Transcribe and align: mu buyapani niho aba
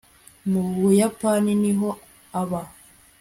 mu 0.49 0.61
buyapani 0.79 1.51
niho 1.61 1.89
aba 2.41 2.61